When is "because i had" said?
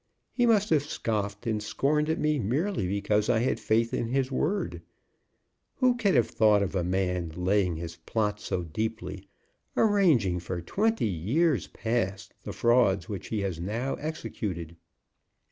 2.87-3.59